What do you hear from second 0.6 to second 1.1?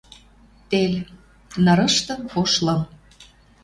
Тел.